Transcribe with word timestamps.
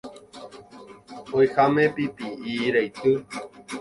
oĩháme 1.37 1.83
pipi'i 1.95 2.53
raity 2.73 3.11